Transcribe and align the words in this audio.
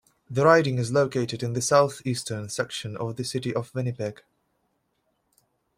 The 0.31 0.43
riding 0.43 0.79
is 0.79 0.91
located 0.91 1.43
in 1.43 1.53
the 1.53 1.61
southeastern 1.61 2.49
section 2.49 2.97
of 2.97 3.17
the 3.17 3.23
City 3.23 3.53
of 3.53 3.71
Winnipeg. 3.75 4.23